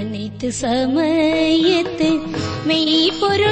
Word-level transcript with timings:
அனைத்து 0.00 0.48
சமயத்து 0.60 2.08
மெய்ப்பொருள் 2.66 3.51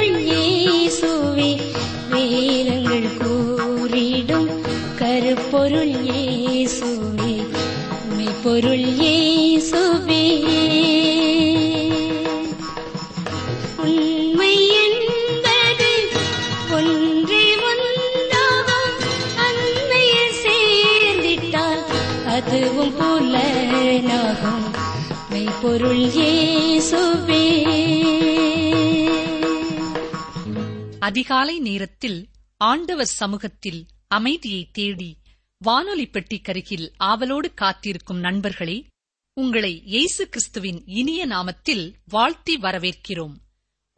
அதிகாலை 31.12 31.58
நேரத்தில் 31.58 32.28
ஆண்டவர் 32.56 33.06
சமூகத்தில் 33.06 33.86
அமைதியை 34.08 34.70
தேடி 34.72 35.18
வானொலி 35.58 36.08
பெட்டிக்கருகில் 36.08 36.92
ஆவலோடு 36.96 37.54
காத்திருக்கும் 37.54 38.18
நண்பர்களே 38.18 38.86
உங்களை 39.32 39.82
இயேசு 39.84 40.28
கிறிஸ்துவின் 40.28 40.82
இனிய 40.86 41.26
நாமத்தில் 41.26 41.94
வாழ்த்தி 42.04 42.56
வரவேற்கிறோம். 42.56 43.34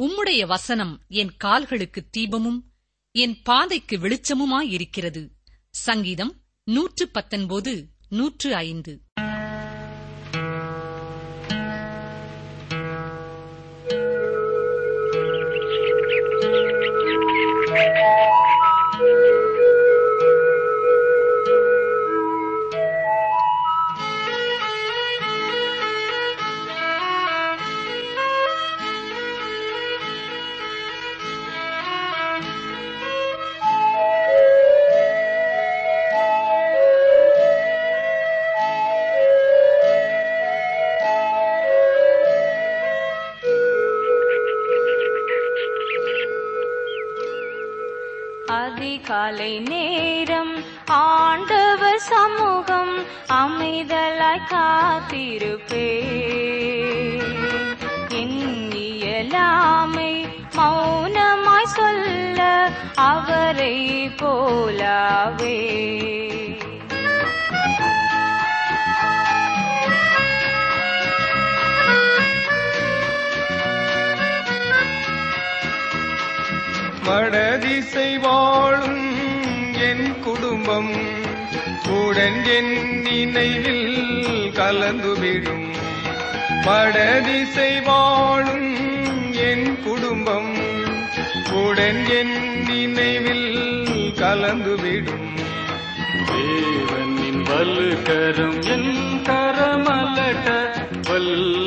உம்முடைய 0.03 0.47
வசனம் 0.47 1.01
என் 1.09 1.37
கால்களுக்கு 1.37 2.05
தீபமும் 2.17 2.61
என் 3.11 3.43
பாதைக்கு 3.43 3.99
வெளிச்சமுமாயிருக்கிறது. 3.99 5.29
சங்கீதம் 5.71 6.41
நூற்று 6.65 7.09
பத்தொன்பது 7.09 7.87
நூற்று 8.09 8.55
ஐந்து. 8.55 9.01
அதிகாலை 48.77 49.51
நேரம் 49.65 50.55
ஆண்டவர் 50.95 52.01
சமூகம் 52.05 52.95
அமைதலாய் 53.35 54.49
காத்திருப்பே 54.51 55.91
இயலாமை 58.81 60.11
மௌனமாய் 60.57 61.71
சொல்ல 61.75 62.41
அவரை 63.05 63.77
போலாவே 64.19 65.59
வாழும் 78.35 79.03
என் 79.87 80.07
குடும்பம் 80.25 80.93
உடன் 81.97 82.39
என் 82.55 82.73
நினைவில் 83.07 83.89
கலந்துவிடும் 84.59 85.67
படதிசை 86.67 87.71
வாழும் 87.89 88.71
என் 89.49 89.69
குடும்பம் 89.87 90.51
உடன் 91.61 92.03
என் 92.19 92.37
நினைவில் 92.69 93.49
கலந்துவிடும் 94.23 95.29
தேவனின் 96.31 97.43
வலுக்கரம் 97.51 98.61
என் 98.75 98.91
கரமலட்ட 99.29 100.49
வல்ல 101.09 101.64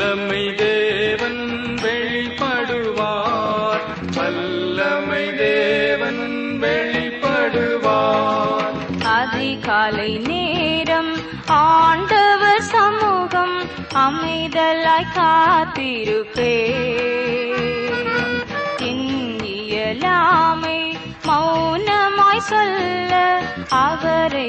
சமூகம் 13.98 14.16
அமைதலாய் 14.16 15.14
காத்திருப்பே 15.16 16.54
இயலாமை 19.52 20.80
மௌனமாய் 21.28 22.46
சொல்ல 22.50 23.14
அவரை 23.80 24.48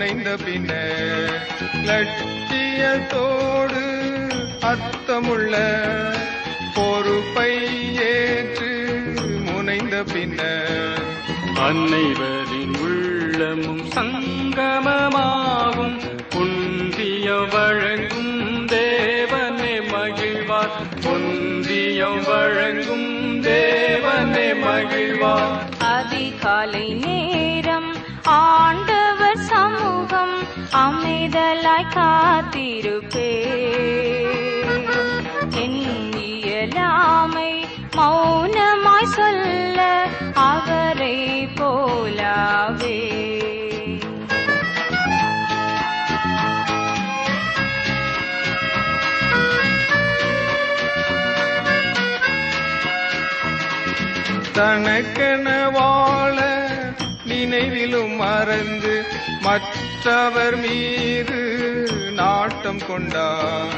முனைந்த 0.00 0.34
பின்னர் 0.44 1.32
லட்சியத்தோடு 1.88 3.82
அர்த்தமுள்ள 4.68 5.54
பொறுப்பை 6.76 7.50
ஏற்று 8.04 8.70
முனைந்த 9.48 9.96
பின்னர் 10.12 11.02
அனைவரின் 11.66 12.74
உள்ளமும் 12.86 13.84
சங்கமமாகும் 13.96 15.98
ஒன்றியம் 16.40 17.46
வழங்கும் 17.48 18.32
தேவனே 18.72 19.76
மகிழ்வார். 19.92 20.74
ஒன்றியம் 21.12 22.22
வழங்கும் 22.30 23.08
தேவனே 23.42 24.48
மகிழ்வார். 24.64 25.54
அதிகாலை 25.92 26.86
நேரம் 27.04 27.92
ஆண்டவர் 28.40 29.46
சமூகம் 29.50 29.88
அமைதலாய் 30.72 31.94
காத்திருப்பே. 31.94 33.32
எண்ணியலாமை 35.50 37.64
மௌனமாய் 37.96 39.02
சொல்ல 39.02 40.06
அவரை 40.34 41.46
போலாவே. 41.46 43.08
தனக்கென 54.52 55.70
வாழ 55.70 56.39
நினைவிலும் 57.50 58.16
மறந்து 58.16 59.04
மற்றவர் 59.40 60.56
மீது 60.56 61.40
நாட்டம் 62.12 62.86
கொண்டார். 62.86 63.74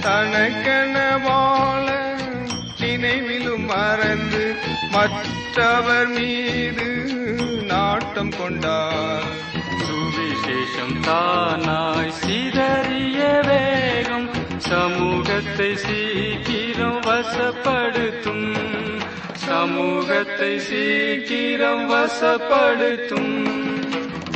தனக்கென 0.00 1.20
வாழ 1.24 2.16
நினைவிலும் 2.80 3.64
மறந்து 3.64 4.54
மற்றவர் 4.90 6.08
மீது 6.08 7.20
நாட்டம் 7.62 8.34
கொண்டார். 8.38 9.30
சுவிசேஷம் 9.84 11.06
தானாய் 11.06 12.08
சிதறிய 12.08 13.40
வேகம் 13.46 14.28
சமூகத்தை 14.58 15.76
சீக்கிரம் 15.76 17.00
வசப்படுத்தும். 17.00 18.91
சமூகத்தை 19.46 20.58
சீக்கிரம் 20.58 21.90
வசப்படுத்தும். 21.90 23.32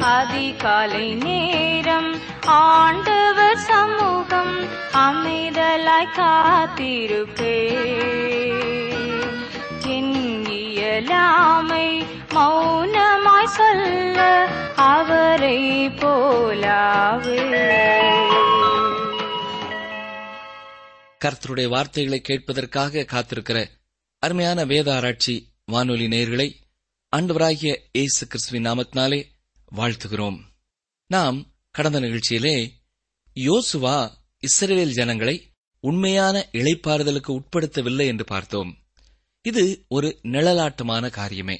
அதிகாலை 0.02 1.14
நேரம் 1.14 2.20
ஆண்டவர் 2.46 3.56
சமூகம் 3.56 4.68
அமைதலாய் 4.92 6.14
காத்திருப்பே. 6.16 7.58
என் 9.86 10.44
இயலாமை 10.46 12.06
மௌனமாய் 12.34 13.54
சொல்ல 13.58 14.48
அவரை 14.76 15.88
போலாவே. 15.88 17.44
கர்த்தருடைய 21.24 21.68
வார்த்தைகளை 21.68 22.22
கேட்பதற்காக 22.28 23.06
காத்திருக்கிற 23.12 23.64
அருமையான 24.26 24.64
வேத 24.64 24.94
ஆராய்ச்சி 24.94 25.34
வானொலி 25.64 26.06
நேயர்களை 26.06 26.46
அன்பராகிய 27.16 27.72
இயேசு 27.92 28.26
கிறிஸ்துவின் 28.26 28.66
நாமத்தினாலே 28.66 29.18
வாழ்த்துகிறோம். 29.76 30.38
நாம் 31.06 31.52
கடந்த 31.70 32.00
நிகழ்ச்சியிலே 32.00 32.70
யோசுவா 33.34 34.10
இஸ்ரேல் 34.38 34.92
ஜனங்களை 34.92 35.52
உண்மையான 35.80 36.48
இழைப்பாறுதலுக்கு 36.52 37.38
உட்படுத்தவில்லை 37.38 38.06
என்று 38.06 38.24
பார்த்தோம். 38.24 38.78
இது 39.42 39.84
ஒரு 39.88 40.18
நிழலாட்டமான 40.22 41.10
காரியமே. 41.18 41.58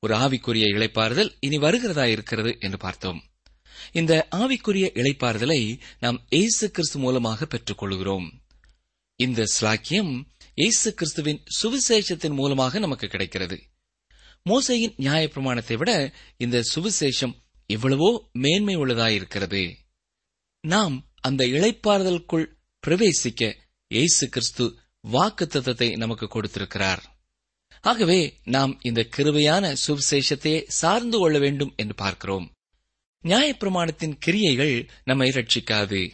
ஒரு 0.00 0.14
ஆவிக்குரிய 0.14 0.66
இழைப்பாறுதல் 0.76 1.30
இனி 1.40 1.58
வருகிறதா 1.58 2.06
இருக்கிறது 2.06 2.56
என்று 2.60 2.78
பார்த்தோம். 2.78 3.22
இந்த 3.92 4.28
ஆவிக்குரிய 4.30 4.86
இழைப்பாறுதலை 5.00 5.80
நாம் 6.00 6.18
ஏசு 6.28 6.70
கிறிஸ்து 6.70 6.98
மூலமாக 6.98 7.46
பெற்றுக் 7.46 7.78
கொள்கிறோம் 7.78 8.28
இந்த 9.16 9.44
ஸ்லாக்கியம் 9.60 10.12
இயேசு 10.58 10.94
கிறிஸ்துவின் 10.94 11.42
சுவிசேஷத்தின் 11.62 12.32
மூலமாக 12.32 12.78
நமக்கு 12.78 13.08
கிடைக்கிறது. 13.08 13.62
மோசையின் 14.46 14.94
நியாயப்பிரமாணத்தை 14.96 15.76
விட 15.76 16.14
இந்த 16.36 16.62
சுவிசேஷம் 16.74 17.34
எவ்வளவோ 17.66 18.28
மேன்மை 18.32 18.76
உள்ளதாயிருக்கிறது. 18.76 19.76
நாம் 20.60 21.10
அந்த 21.20 21.46
இழைப்பாறுதலுக்குள் 21.46 22.46
பிரவேசிக்க 22.86 23.56
இயேசு 23.88 24.28
கிறிஸ்து 24.28 24.78
வாக்கு 25.00 25.96
நமக்கு 25.96 26.28
கொடுத்திருக்கிறார். 26.28 27.02
ஆகவே 27.80 28.38
நாம் 28.44 28.78
இந்த 28.82 29.08
கிருவையான 29.16 29.74
சுவிசேஷத்தையே 29.86 30.64
சார்ந்து 30.66 31.18
கொள்ள 31.18 31.38
வேண்டும் 31.38 31.72
என்று 31.76 31.94
பார்க்கிறோம். 31.94 32.52
நியாயப்பிரமாணத்தின் 33.24 34.16
கிரியைகள் 34.18 34.90
நம்மை 35.04 35.28
ரட்சிக்காது. 35.28 36.12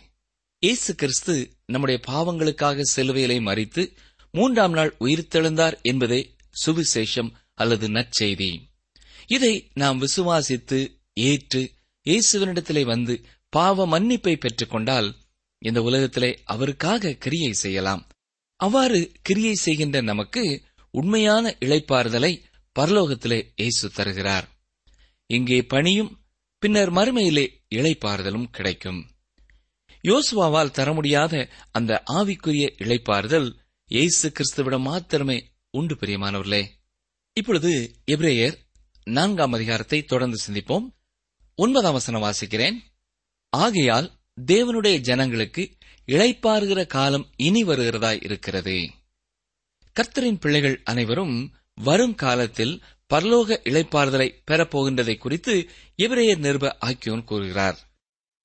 இயேசு 0.58 0.94
கிறிஸ்து 0.94 1.56
நம்முடைய 1.67 2.00
பாவங்களுக்காக 2.06 2.81
சிலுவையிலே 2.97 3.43
மறித்து 3.43 3.97
மூன்றாம் 4.36 4.72
நாள் 4.72 4.96
உயிர்த்தெழுந்தார் 5.00 5.76
என்பதே 5.82 6.20
சுவிசேஷம் 6.66 7.31
அல்லது 7.54 7.88
நற்செய்தி. 7.88 8.50
இதை 9.26 9.70
நாம் 9.75 10.00
விசுவாசித்து 10.02 10.78
ஏற்று 11.12 11.62
இயேசுவனிடத்திலே 12.06 12.82
வந்து 12.84 13.14
பாவ 13.48 13.86
மன்னிப்பை 13.86 14.34
பெற்றுக்கொண்டால் 14.36 15.08
இந்த 15.58 15.82
உலகத்திலே 15.82 16.31
அவருக்காக 16.44 17.12
கிரியை 17.14 17.52
செய்யலாம். 17.52 18.02
அவ்வாறு 18.56 19.12
கிரியை 19.22 19.54
செய்கின்ற 19.54 20.00
நமக்கு 20.00 20.44
உண்மையான 20.90 21.56
இழைப்பாறுதலை 21.60 22.32
பரலோகத்திலே 22.76 23.40
இயேசு 23.56 23.90
தருகிறார். 23.90 24.46
இங்கே 25.26 25.62
பணியும் 25.62 26.12
பின்னர் 26.58 26.92
மறுமையிலே 26.92 27.46
இழைப்பாறுதலும் 27.70 28.48
கிடைக்கும். 28.50 29.00
யோசுவாவால் 30.04 30.70
தர 30.70 30.92
முடியாத 30.92 31.34
அந்த 31.72 32.02
ஆவிக்குரிய 32.12 32.64
இழைப்பாறுதல் 32.78 33.48
இயேசு 33.94 34.32
கிறிஸ்துவிடம் 34.32 34.81
மாத்திரமே 34.81 35.50
உண்டு 35.70 35.94
பிரியமானவர்களே. 35.94 36.67
இப்பொழுது 37.32 37.94
எப்ரேயர் 38.06 38.55
நான்காம் 39.05 39.52
அதிகாரத்தை 39.52 40.05
தொடர்ந்து 40.05 40.38
சிந்திப்போம். 40.46 40.87
ஒன்பதாம் 41.55 41.93
வசனம் 41.93 42.23
வாசிக்கிறேன். 42.23 42.75
ஆகையால் 43.49 44.12
தேவனுடைய 44.46 44.99
ஜனங்களுக்கு 44.99 45.76
இழைப்பாருகிற 46.06 46.87
காலம் 46.87 47.31
இனி 47.37 47.64
வருகிறதாய் 47.64 48.25
இருக்கிறது. 48.25 48.91
கர்த்தரின் 49.97 50.40
பிள்ளைகள் 50.40 50.81
அனைவரும் 50.85 51.55
வரும் 51.75 52.14
காலத்தில் 52.14 52.82
பரலோக 53.14 53.61
இழைப்பாறுதலை 53.64 54.35
பெறப்போகின்றதை 54.50 55.19
குறித்து 55.19 55.69
எபிரேயர் 55.97 56.44
நிருப 56.47 56.76
ஆக்கியோன் 56.81 57.25
கூறுகிறார். 57.25 57.79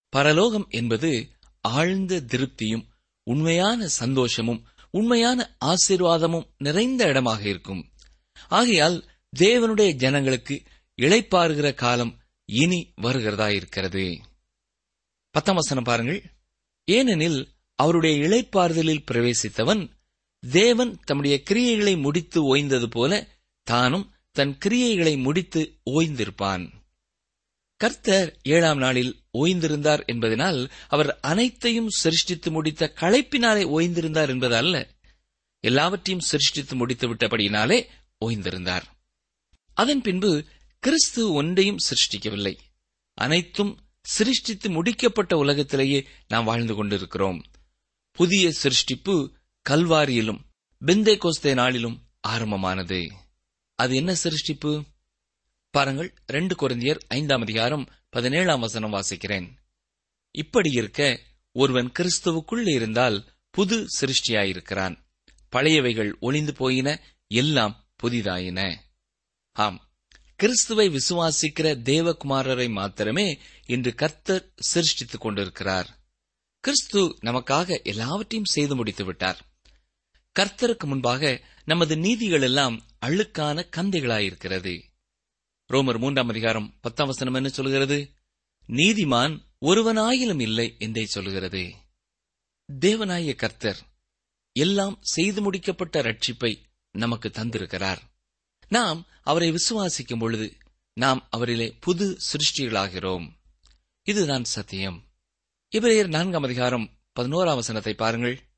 பரலோகம் 0.10 0.68
என்பது 0.69 1.30
ஆழ்ந்த 1.62 2.22
திருப்தியும் 2.22 2.86
உண்மையான 3.24 3.88
சந்தோஷமும் 3.88 4.66
உண்மையான 4.91 5.57
ஆசீர்வாதமும் 5.65 6.50
நிறைந்த 6.57 7.06
இடமாக 7.06 7.44
இருக்கும். 7.44 7.89
ஆகையால் 8.47 9.09
தேவனுடைய 9.39 9.91
ஜனங்களுக்கு 9.91 10.62
இழைப்பாருகிற 11.01 11.74
காலம் 11.74 12.19
இனி 12.45 12.94
வருகிறதாயிருக்கிறது. 13.01 14.18
பத்தாம் 15.31 15.56
வசனம் 15.56 15.83
பாருங்கள். 15.83 16.24
ஏனெனில் 16.86 17.47
அவருடைய 17.75 18.27
இளைப்பாறுதலில் 18.27 19.06
பிரவேசித்தவன் 19.12 19.89
தேவன் 20.51 21.00
தம்முடைய 21.00 21.42
கிரியைகளை 21.50 22.01
முடித்து 22.01 22.56
ஓய்ந்தது 22.56 22.85
போல 22.85 23.27
தானும் 23.63 24.12
தன் 24.31 24.57
கிரியைகளை 24.65 25.21
முடித்து 25.21 25.80
ஓய்ந்திருப்பான். 25.92 26.79
கர்த்தர் 27.80 28.40
ஏழாம் 28.44 28.78
நாளில் 28.78 29.22
ஓய்ந்திருந்தார் 29.34 30.06
என்பதனால் 30.06 30.72
அவர் 30.88 31.20
அனைத்தையும் 31.20 31.90
சிருஷ்டித்து 31.90 32.52
முடித்த 32.52 32.94
களைப்பினாலே 32.96 33.64
ஓய்ந்திருந்தார் 33.66 34.28
என்பதல்ல. 34.28 34.90
எல்லாவற்றையும் 35.60 36.26
சிருஷ்டித்து 36.26 36.76
முடித்து 36.76 37.14
விட்டபடியினாலே 37.14 37.86
ஓய்ந்திருந்தார். 38.26 38.81
அதன் 39.74 40.02
பின்பு 40.02 40.46
கிறிஸ்து 40.80 41.34
ஒன்றையும் 41.34 41.78
சிருஷ்டிக்கவில்லை. 41.78 42.58
அனைத்தும் 43.14 43.80
சிருஷ்டித்து 44.02 44.70
முடிக்கப்பட்ட 44.70 45.34
உலகத்திலேயே 45.34 46.08
நாம் 46.28 46.46
வாழ்ந்து 46.46 46.76
கொண்டிருக்கிறோம். 46.76 47.44
புதிய 48.12 48.54
சிருஷ்டிப்பு 48.64 49.31
கல்வாரியிலும் 49.70 50.40
பெந்தே 50.86 51.18
கோஸ்தே 51.18 51.54
நாளிலும் 51.54 52.02
ஆரம்பமானது. 52.20 53.12
அது 53.76 53.96
என்ன 53.96 54.16
சிருஷ்டிப்பு? 54.24 54.84
பாருங்கள் 55.71 56.13
ரெண்டு 56.25 56.56
குருந்தியர் 56.56 57.00
ஐந்தாம் 57.07 57.42
அதிகாரம் 57.42 57.89
பதினேழாம் 58.10 58.60
வசனம் 58.60 58.94
வாசிக்கிறேன். 58.94 59.48
இப்படி 60.31 60.71
இருக்க 60.71 61.19
ஒருவன் 61.52 61.92
கிறிஸ்துவுக்குள் 61.99 62.73
இருந்தால் 62.73 63.26
புது 63.49 63.85
சிருஷ்டியாயிருக்கிறான். 63.99 64.97
பழையவைகள் 65.52 66.19
ஒளிந்து 66.19 66.54
போயின 66.54 67.02
எல்லாம் 67.28 67.88
புதிதாயின. 68.04 68.76
ஆம் 69.52 69.92
கிறிஸ்துவை 70.35 70.90
விசுவாசிக்கிற 70.90 71.76
தேவகுமாரரை 71.83 72.69
மாத்திரமே 72.69 73.40
இன்று 73.66 73.95
கர்த்தர் 73.95 74.54
சிருஷ்டித்துக் 74.73 75.21
கொண்டிருக்கிறார். 75.21 75.99
கிறிஸ்து 76.59 77.18
நமக்காக 77.21 77.83
எல்லாவற்றையும் 77.83 78.52
செய்து 78.52 78.76
முடித்து 78.76 79.06
விட்டார். 79.06 79.45
கர்த்தருக்கு 80.40 80.83
முன்பாக 80.83 81.42
நமது 81.66 81.97
நீதிகள் 81.97 82.42
எல்லாம் 82.42 82.85
அழுக்கான 83.06 83.69
கந்தைகளாயிருக்கிறது. 83.78 84.88
ரோமர் 85.73 85.99
மூன்றாம் 85.99 86.28
அதிகாரம் 86.28 86.78
பத்தாம் 86.81 87.07
வசனம் 87.07 87.33
என்ன 87.33 87.49
சொல்கிறது? 87.49 88.14
நீதிமான் 88.68 89.45
ஒருவனாயிலும் 89.61 90.42
இல்லை 90.42 90.76
என்றே 90.80 91.06
சொல்கிறது. 91.06 91.73
தேவனாய 92.80 93.35
கர்த்தர் 93.35 93.78
எல்லாம் 94.52 94.97
செய்து 95.02 95.52
முடிக்கப்பட்ட 95.52 96.02
ரட்சிப்பை 96.02 96.61
நமக்கு 96.92 97.30
தந்திருக்கிறார். 97.30 97.97
நாம் 98.68 99.06
அவரை 99.21 99.52
விசுவாசிக்கும் 99.52 100.19
பொழுது 100.19 100.57
நாம் 100.94 101.30
அவரிலே 101.38 101.78
புது 101.80 102.18
சிருஷ்டிகளாகிறோம். 102.31 103.30
இதுதான் 104.04 104.44
சத்தியம். 104.44 105.07
இவரையர் 105.76 106.07
நான்காம் 106.07 106.44
அதிகாரம் 106.44 106.99
பதினோராம் 107.19 107.56
வசனத்தை 107.56 107.94
பாருங்கள். 107.94 108.49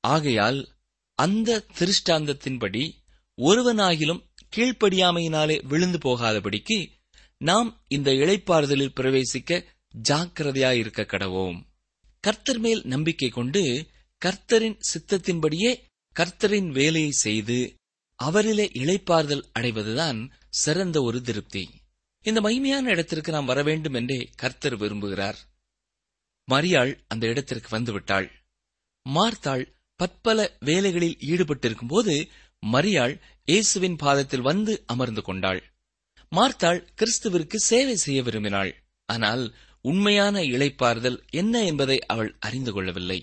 ஆகையால் 0.00 0.74
அந்த 1.14 1.66
திருஷ்டாந்தத்தின்படி 1.78 2.94
ஒருவனாகிலும் 3.36 4.31
கீழ்ப்படியாமையினாலே 4.56 5.66
விழுந்து 5.66 5.98
போகாதபடிக்கு 5.98 6.86
நாம் 7.38 7.84
இந்த 7.88 8.10
இழைப்பாறுதலில் 8.10 8.94
பிரவேசிக்க 9.00 9.64
ஜாக்கிரதையாயிருக்க 10.08 11.02
கடவோம். 11.04 11.58
கர்த்தர் 12.20 12.58
மேல் 12.58 12.82
நம்பிக்கை 12.84 13.28
கொண்டு 13.28 13.86
கர்த்தரின் 14.24 14.78
சித்தத்தின்படியே 14.92 15.80
கர்த்தரின் 16.16 16.68
வேலையை 16.68 17.10
செய்து 17.10 17.76
அவரிலே 18.22 18.66
இழைப்பாறுதல் 18.82 19.44
அடைவதுதான் 19.52 20.30
சிறந்த 20.48 21.02
ஒரு 21.02 21.22
திருப்தி. 21.22 21.68
இந்த 22.22 22.40
மகிமையான 22.40 22.84
இடத்திற்கு 22.84 23.32
நாம் 23.32 23.44
வர 23.44 23.62
வேண்டும் 23.62 23.94
என்றே 23.94 24.30
கர்த்தர் 24.36 24.76
விரும்புகிறார். 24.78 25.38
மரியாள் 26.50 26.92
அந்த 27.08 27.26
இடத்திற்கு 27.26 27.78
வந்துவிட்டாள். 27.78 28.28
மார்த்தாள் 29.08 29.64
பற்பல 29.96 30.56
வேலைகளில் 30.60 31.16
ஈடுபட்டிருக்கும் 31.20 31.88
போது 31.88 32.28
மரியாள் 32.72 33.20
இயேசுவின் 33.48 33.96
பாதத்தில் 33.96 34.40
வந்து 34.40 34.72
அமர்ந்து 34.86 35.22
கொண்டாள். 35.22 35.60
மார்த்தாள் 36.32 36.80
கிறிஸ்துவிற்கு 36.94 37.56
சேவை 37.60 37.96
செய்ய 37.96 38.22
விரும்பினாள். 38.22 38.72
ஆனால் 39.08 39.44
உண்மையான 39.84 40.42
இழைப்பாறுதல் 40.44 41.18
என்ன 41.30 41.64
என்பதை 41.64 41.98
அவள் 42.06 42.30
அறிந்து 42.38 42.72
கொள்ளவில்லை. 42.72 43.18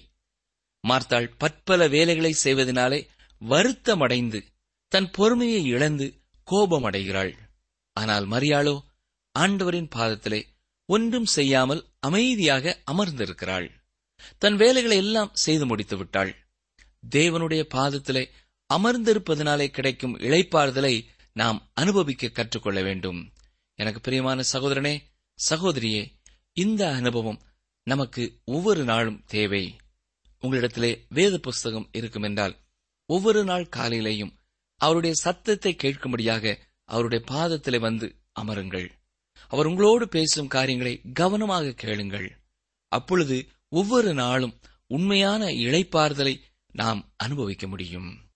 மார்த்தாள் 0.84 1.28
பற்பல 1.38 1.88
வேலைகளை 1.88 2.34
செய்வதனாலே 2.44 3.00
வருத்தமடைந்து 3.42 4.40
தன் 4.92 5.10
பொறுமையை 5.12 5.62
இழந்து 5.66 6.08
கோபமடைகிறாள். 6.48 7.34
ஆனால் 7.98 8.26
மரியாளோ 8.26 8.76
ஆண்டவரின் 9.36 9.90
பாதத்திலே 9.96 10.42
ஒன்றும் 10.90 11.30
செய்யாமல் 11.38 11.82
அமைதியாக 12.00 12.76
அமர்ந்திருக்கிறாள். 12.92 13.68
தன் 14.38 14.56
வேலைகளை 14.56 14.98
எல்லாம் 14.98 15.34
செய்து 15.34 15.66
முடித்து 15.66 15.96
விட்டாள் 15.98 16.32
தேவனுடைய 17.10 17.62
பாதத்திலே 17.76 18.24
அமர்ந்திருப்பதனாலே 18.74 19.68
கிடைக்கும் 19.68 20.18
இழைப்பாறுதலை 20.18 21.06
நாம் 21.34 21.70
அனுபவிக்க 21.74 22.28
கற்றுக்கொள்ள 22.28 22.82
வேண்டும். 22.82 23.32
எனக்கு 23.74 24.00
பிரியமான 24.00 24.44
சகோதரனே 24.52 25.02
சகோதரியே 25.50 26.12
இந்த 26.54 26.92
அனுபவம் 26.92 27.42
நமக்கு 27.84 28.42
ஒவ்வொரு 28.46 28.84
நாளும் 28.84 29.24
தேவை. 29.26 29.76
உங்களிடத்திலே 30.42 31.06
வேத 31.10 31.38
புஸ்தகம் 31.38 31.90
இருக்கும் 31.92 32.24
என்றால் 32.24 32.58
ஒவ்வொரு 33.06 33.44
நாள் 33.44 33.70
காலையிலேயும் 33.76 34.34
அவருடைய 34.76 35.16
சத்தத்தை 35.16 35.76
கேட்கும்படியாக 35.84 36.58
அவருடைய 36.84 37.26
பாதத்திலே 37.32 37.80
வந்து 37.80 38.16
அமருங்கள். 38.40 38.90
அவர் 39.48 39.66
உங்களோடு 39.66 40.08
பேசும் 40.08 40.48
காரியங்களை 40.48 41.02
கவனமாக 41.14 41.72
கேளுங்கள். 41.72 42.42
அப்பொழுது 42.88 43.50
ஒவ்வொரு 43.70 44.14
நாளும் 44.14 44.60
உண்மையான 44.88 45.46
இழைப்பாறுதலை 45.46 46.42
நாம் 46.72 47.14
அனுபவிக்க 47.18 47.68
முடியும். 47.68 48.29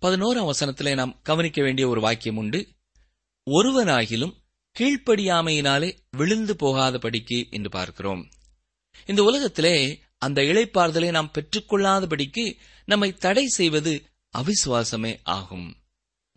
பதினோராம் 0.00 0.50
வசனத்திலே 0.50 0.94
நாம் 0.94 1.20
கவனிக்க 1.22 1.62
வேண்டிய 1.62 1.88
ஒரு 1.88 2.00
வாக்கியம் 2.00 2.36
உண்டு. 2.36 2.68
ஒருவனாகிலும் 3.50 4.34
கீழ்ப்படியாமையினாலே 4.78 5.96
விழுந்து 6.10 6.54
போகாதபடிக்கு 6.54 7.50
என்று 7.50 7.68
பார்க்கிறோம். 7.70 8.28
இந்த 9.06 9.22
உலகத்திலே 9.22 10.00
அந்த 10.18 10.42
இளைப்பாறுதலை 10.42 11.10
நாம் 11.10 11.30
பெற்றுக்கொள்ளாதபடிக்கு 11.38 12.56
நம்மை 12.84 13.12
தடை 13.12 13.46
செய்வது 13.46 14.04
அவிசுவாசமே 14.38 15.20
ஆகும். 15.22 15.76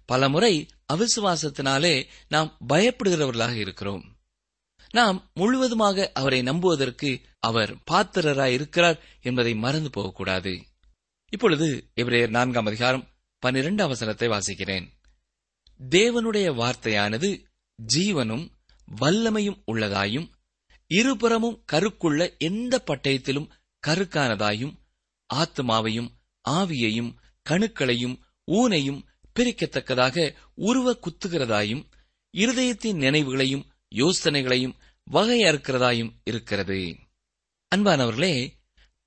பலமுறை 0.06 0.68
அவிசுவாசத்தினாலே 0.94 2.06
நாம் 2.28 2.58
பயப்படுகிறவர்களாக 2.70 3.54
இருக்கிறோம். 3.54 4.16
நாம் 4.90 5.32
முழுவதுமாக 5.34 6.12
அவரை 6.14 6.42
நம்புவதற்கு 6.42 7.22
அவர் 7.40 7.76
பாத்திரராய் 7.92 8.54
இருக்கிறார் 8.54 9.04
என்பதை 9.22 9.56
மறந்து 9.56 9.90
போகக்கூடாது. 9.90 10.64
இப்பொழுது 11.30 11.90
இவரையர் 11.96 12.30
நான்காம் 12.30 12.66
அதிகாரம் 12.66 13.08
பனிரெண்டு 13.40 13.82
அவசரத்தை 13.88 14.28
வாசிக்கிறேன். 14.28 14.88
தேவனுடைய 15.90 16.48
வார்த்தையானது 16.62 17.30
ஜீவனும் 17.96 18.46
வல்லமையும் 19.02 19.60
உள்ளதாயும் 19.72 20.28
இருபுறமும் 20.88 21.64
கருக்குள்ள 21.72 22.38
எந்த 22.38 22.84
பட்டயத்திலும் 22.88 23.50
கருக்கானதாயும் 23.88 24.74
ஆத்மாவையும் 25.34 26.10
ஆவியையும் 26.50 27.12
கணுக்களையும் 27.50 28.16
ஊனையும் 28.52 29.02
பிரிக்கத்தக்கதாக 29.36 30.36
உருவ 30.56 31.00
குத்துகிறதாயும் 31.02 31.84
இருதயத்தின் 32.34 32.98
நினைவுகளையும் 32.98 33.66
யோசனைகளையும் 33.96 34.76
வகையறுக்கிறதாயும் 35.12 36.12
இருக்கிறது. 36.24 36.80
அன்பானவர்களே 37.76 38.36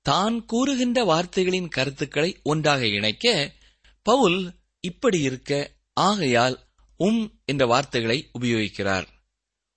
தான் 0.01 0.45
கூறுகின்ற 0.45 1.03
வார்த்தைகளின் 1.03 1.67
கருத்துக்களை 1.67 2.39
ஒன்றாக 2.43 2.87
இணைக்க 2.87 3.53
பவுல் 4.01 4.59
இப்படி 4.79 5.19
இருக்க 5.19 5.71
ஆகையால் 5.93 6.67
உம் 6.97 7.41
என்ற 7.45 7.65
வார்த்தைகளை 7.65 8.29
உபயோகிக்கிறார். 8.39 9.07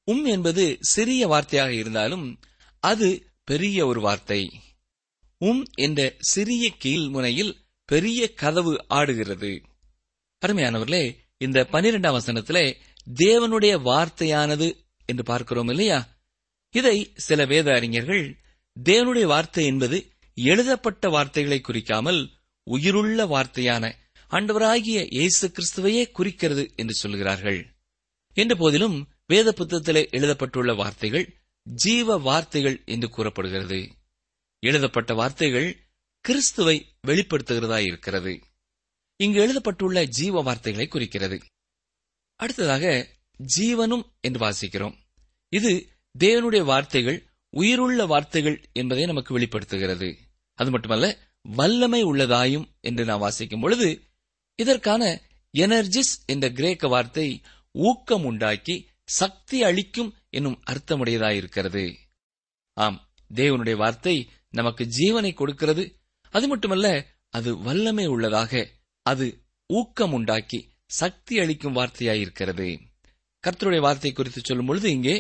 உம் 0.04 0.25
என்பது 0.25 0.76
சிறிய 0.81 1.28
வார்த்தையாக 1.28 1.69
இருந்தாலும் 1.69 2.40
அது 2.81 3.33
பெரிய 3.45 3.87
ஒரு 3.87 4.00
வார்த்தை. 4.00 4.50
உம் 5.38 5.64
என்ற 5.75 6.14
சிறிய 6.19 6.71
கீழ் 6.78 7.09
முனையில் 7.09 7.66
பெரிய 7.85 8.33
கதவு 8.33 8.85
ஆடுகிறது. 8.88 9.62
அருமையானவர்களே 10.43 11.16
இந்த 11.37 11.69
பனிரெண்டாம் 11.73 12.19
வசனத்திலே 12.19 12.76
தேவனுடைய 13.07 13.75
வார்த்தையானது 13.83 14.69
என்று 15.07 15.25
பார்க்கிறோம் 15.25 15.69
இல்லையா? 15.69 15.99
இதை 16.71 17.12
சில 17.14 17.45
வேத 17.45 17.73
அறிஞர்கள் 17.73 18.37
தேவனுடைய 18.85 19.26
வார்த்தை 19.26 19.64
என்பது 19.66 20.12
எழுதப்பட்ட 20.35 21.09
வார்த்தைகளை 21.09 21.61
குறிக்காமல் 21.61 22.21
உயிருள்ள 22.66 23.26
வார்த்தையான 23.26 23.85
ஆண்டவராகிய 24.34 25.06
இயேசு 25.10 25.48
கிறிஸ்துவையே 25.48 26.10
குறிக்கிறது 26.10 26.72
என்று 26.76 26.94
சொல்கிறார்கள். 26.94 27.66
என்ற 28.32 28.54
போதிலும் 28.54 29.08
வேத 29.26 29.54
புத்தகத்திலே 29.56 30.10
எழுதப்பட்டுள்ள 30.10 30.74
வார்த்தைகள் 30.74 31.36
ஜீவ 31.62 32.16
வார்த்தைகள் 32.18 32.82
என்று 32.84 33.08
கூறப்படுகிறது. 33.08 33.90
எழுதப்பட்ட 34.60 35.14
வார்த்தைகள் 35.14 35.68
கிறிஸ்துவை 36.20 36.96
வெளிப்படுத்துகிறதா 37.06 37.78
இருக்கிறது. 37.78 38.40
இங்கு 39.16 39.40
எழுதப்பட்டுள்ள 39.40 40.04
ஜீவ 40.04 40.42
வார்த்தைகளை 40.42 40.88
குறிக்கிறது. 40.88 41.40
அடுத்ததாக 42.36 43.08
ஜீவனும் 43.58 44.04
என்று 44.20 44.40
வாசிக்கிறோம். 44.40 44.94
இது 45.48 45.88
தேவனுடைய 46.18 46.64
வார்த்தைகள் 46.64 47.28
உயிருள்ள 47.50 48.06
வார்த்தைகள் 48.06 48.68
என்பதை 48.72 49.06
நமக்கு 49.06 49.32
வெளிப்படுத்துகிறது. 49.32 50.18
அது 50.54 50.70
மட்டுமல்ல 50.70 51.18
வல்லமை 51.42 52.04
உள்ளதாயும் 52.04 52.66
என்று 52.80 53.04
நாம் 53.04 53.18
வாசிக்கும் 53.18 53.60
பொழுது 53.60 54.02
இதற்கான 54.58 55.02
எனர்ஜிஸ் 55.54 56.14
என்ற 56.26 56.50
கிரேக்க 56.50 56.88
வார்த்தை 56.88 57.42
ஊக்கம் 57.73 58.25
உண்டாக்கி 58.25 58.76
சக்தி 59.04 59.62
அளிக்கும் 59.62 60.11
என்னும் 60.30 60.62
அர்த்தமுடையதாயிருக்கிறது. 60.70 61.84
ஆம் 62.76 62.99
தேவனுடைய 63.34 63.76
வார்த்தை 63.76 64.30
நமக்கு 64.50 64.84
ஜீவனை 64.99 65.34
கொடுக்கிறது. 65.34 65.84
அது 66.30 66.49
மட்டுமல்ல 66.49 66.88
அது 67.28 67.50
வல்லமை 67.58 68.06
உள்ளதாக 68.06 68.70
அது 69.02 69.26
ஊக்கம் 69.70 70.12
உண்டாக்கி 70.12 70.61
சக்தி 70.87 71.38
அளிக்கும் 71.38 71.76
வார்த்தையாயிருக்கிறது. 71.76 72.68
கர்த்தருடைய 73.44 73.80
வார்த்தை 73.80 74.12
குறித்து 74.12 74.40
சொல்லும் 74.44 74.66
பொழுது 74.66 74.90
இங்கே 74.90 75.16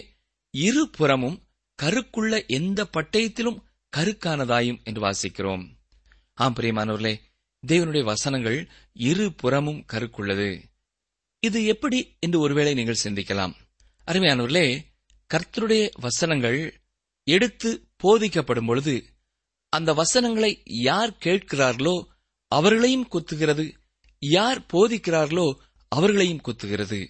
இரு 0.50 0.90
புறமும் 0.90 1.38
கருக்குள்ள 1.82 2.46
எந்த 2.46 2.88
பட்டயத்திலும் 2.92 3.62
கருக்கானதாயும் 3.96 4.82
என்று 4.84 5.00
வாசிக்கிறோம். 5.00 5.64
ஆம் 6.34 6.54
பிரியமானவர்களே 6.54 7.14
தேவனுடைய 7.66 8.04
வசனங்கள் 8.04 8.68
இரு 8.92 9.32
புறமும் 9.32 9.84
கருக்குள்ளது. 9.92 10.62
இது 11.40 11.64
எப்படி 11.64 12.16
என்று 12.18 12.40
ஒருவேளை 12.40 12.74
நீங்கள் 12.74 13.02
சிந்திக்கலாம். 13.02 13.54
அருமையானவர்களே 14.06 14.80
கர்த்தருடைய 15.30 15.90
வசனங்கள் 16.00 16.82
எடுத்து 17.24 17.88
போதிக்கப்படும் 18.02 18.66
பொழுது 18.66 19.04
அந்த 19.68 19.92
வசனங்களை 19.92 20.62
யார் 20.64 21.10
கேட்கிறார்களோ 21.10 22.06
அவர்களையும் 22.48 23.08
குத்துகிறது. 23.12 23.74
யார் 24.18 24.60
போதிக்கிறார்களோ 24.72 25.52
அவர்களையும் 25.88 26.40
குத்துகிறது. 26.48 27.08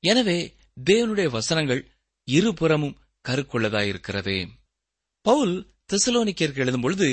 எனவே 0.00 0.38
தேவனுடைய 0.84 1.28
வசனங்கள் 1.30 1.82
இருபுறமும் 2.24 2.98
கருக்குள்ளதாயிருக்கிறது. 3.28 4.48
பவுல் 5.20 5.54
தெசலோனிக்கேற்கு 5.92 6.62
எழுதும் 6.64 6.80
பொழுது 6.80 7.08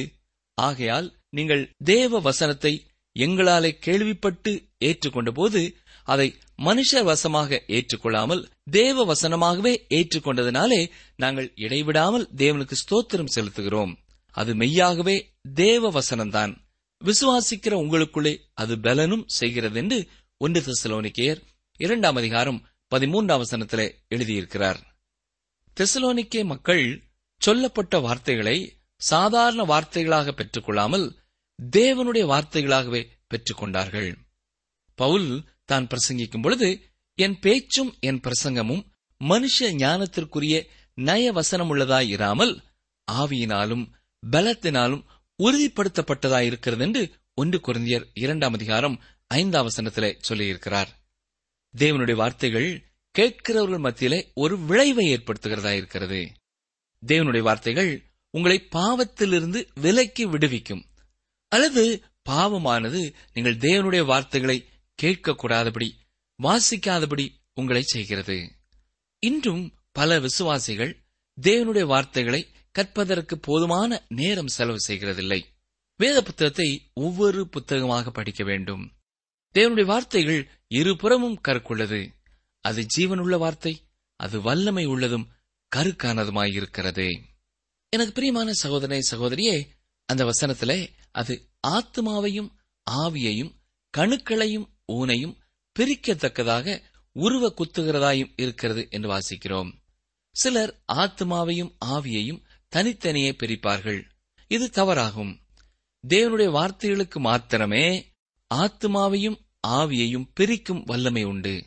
ஆகையால் 0.53 1.20
நீங்கள் 1.33 1.63
தேவ 1.83 2.19
வசனத்தை 2.19 2.73
எங்களாலே 3.15 3.71
கேள்விப்பட்டு 3.79 4.51
ஏற்றுக்கொண்ட 4.79 5.31
போது 5.31 5.61
அதை 6.03 6.27
மனுஷர் 6.57 7.03
வசமாக 7.03 7.59
ஏற்றுக்கொள்ளாமல் 7.67 8.41
தேவ 8.71 9.05
வசனமாகவே 9.05 9.73
ஏற்றுக்கொண்டதினாலே 9.89 10.91
நாங்கள் 11.15 11.51
இடைவிடாமல் 11.55 12.29
தேவனுக்கு 12.35 12.75
ஸ்தோத்திரம் 12.83 13.33
செலுத்துகிறோம். 13.35 13.93
அது 14.35 14.55
மெய்யாகவே 14.55 15.15
தேவ 15.53 15.91
வசனம்தான். 15.91 16.53
விசுவாசிக்கிற 17.01 17.73
உங்களுக்குள்ளே 17.83 18.33
அது 18.53 18.79
பலனும் 18.79 19.23
செய்கிறது 19.27 19.79
என்று 19.79 20.07
ஒன்று 20.37 20.59
தெசலோனிக்கேயர் 20.61 21.41
இரண்டாம் 21.79 22.15
அதிகாரம் 22.15 22.59
பதிமூன்றாம் 22.91 23.43
வசனத்திலே 23.43 23.87
எழுதியிருக்கிறார். 24.09 24.79
தெசலோனிக்கே 25.77 26.43
மக்கள் 26.45 26.85
சொல்லப்பட்ட 27.41 27.99
வார்த்தைகளை 27.99 28.57
சாதாரண 29.01 29.61
வார்த்தைகளாக 29.63 30.31
பெற்றுக்கொள்ளாமல் 30.31 31.05
தேவனுடைய 31.69 32.25
வார்த்தைகளாகவே 32.25 33.07
பெற்றுக்கொண்டார்கள். 33.29 34.15
பவுல் 34.95 35.43
தான் 35.65 35.87
பிரசங்கிக்கும் 35.87 36.41
பொழுது 36.41 36.91
என் 37.15 37.39
பேச்சும் 37.39 37.95
என் 37.99 38.19
பிரசங்கமும் 38.19 38.83
மனுஷ 39.19 39.57
ஞானத்திற்குரிய 39.59 40.67
நய 40.95 41.31
வசனமுள்ளதாய் 41.31 42.07
இராமல் 42.07 42.61
ஆவியினாலும் 43.11 43.91
பலத்தினாலும் 44.31 45.03
உறுதிப்படுத்தப்பட்டதாய் 45.43 46.41
இருக்கிறது 46.41 46.83
என்று 46.83 47.13
ஒன்று 47.33 47.57
குருந்தியர் 47.57 48.05
இரண்டாம் 48.13 48.53
அதிகாரம் 48.53 49.01
ஐந்தாம் 49.27 49.67
வசனத்திலே 49.67 50.19
சொல்லியிருக்கிறார். 50.29 50.87
தேவனுடைய 51.77 52.15
வார்த்தைகள் 52.15 52.91
கேட்கிறவர்கள் 53.17 53.79
மத்தியிலே 53.79 54.31
ஒரு 54.33 54.59
விளைவை 54.59 55.13
ஏற்படுத்துகிறதா 55.13 55.71
இருக்கிறது 55.71 56.31
தேவனுடைய 57.07 57.41
வார்த்தைகள் 57.41 58.03
உங்களை 58.29 58.67
பாவத்திலிருந்து 58.71 59.67
விலக்கி 59.73 60.25
விடுவிக்கும். 60.25 60.85
அல்லது 61.51 62.03
பாவமானது 62.29 63.13
நீங்கள் 63.33 63.57
தேவனுடைய 63.57 64.05
வார்த்தைகளை 64.05 64.57
கேட்கக்கூடாதபடி 65.01 65.89
வாசிக்காதபடி 66.43 67.25
உங்களை 67.53 67.81
செய்கிறது. 67.81 68.37
இன்றும் 69.19 69.63
பல 69.91 70.19
விசுவாசிகள் 70.19 70.91
தேவனுடைய 71.41 71.85
வார்த்தைகளை 71.85 72.41
கற்பதற்கு 72.71 73.39
போதுமான 73.39 74.05
நேரம் 74.07 74.47
செலவு 74.47 74.77
செய்கிறதில்லை. 74.87 75.43
வேத 75.95 76.21
புத்தகத்தை 76.21 76.69
ஒவ்வொரு 76.93 77.49
புத்தகமாக 77.49 78.11
படிக்க 78.11 78.43
வேண்டும். 78.43 78.83
தேவனுடைய 79.55 79.85
வார்த்தைகள் 79.85 80.49
இருபுறமும் 80.67 81.41
கருக்குள்ளது. 81.47 82.13
அது 82.61 82.85
ஜீவனுள்ள 82.97 83.37
வார்த்தை 83.37 83.73
அது 84.15 84.41
வல்லமை 84.41 84.85
உள்ளதும் 84.85 85.29
கருக்கானதுமாயிருக்கிறது. 85.75 87.07
எனக்கு 87.89 88.13
பிரியமான 88.13 88.53
சகோதரனை 88.53 89.01
சகோதரியே 89.11 89.57
அந்த 90.05 90.25
வசனத்திலே 90.25 90.79
அது 91.11 91.49
ஆத்மாவையும் 91.67 92.51
ஆவியையும் 92.91 93.55
கணுக்களையும் 93.97 94.69
ஊனையும் 94.93 95.35
பிரிக்கத்தக்கதாக 95.79 96.81
உருவ 97.11 97.53
குத்துகிறதாயும் 97.53 98.33
இருக்கிறது 98.35 98.87
என்று 98.89 99.17
வாசிக்கிறோம். 99.17 99.71
சிலர் 100.31 100.83
ஆத்மாவையும் 100.93 101.75
ஆவியையும் 101.85 102.43
தனித்தனியே 102.67 103.31
பிரிப்பார்கள். 103.31 104.03
இது 104.47 104.69
தவறாகும். 104.73 105.39
தேவனுடைய 106.07 106.51
வார்த்தைகளுக்கு 106.51 107.15
மாத்திரமே 107.15 108.13
ஆத்மாவையும் 108.55 109.37
ஆவியையும் 109.67 110.29
பிரிக்கும் 110.33 110.83
வல்லமை 110.83 111.23
உண்டு. 111.23 111.65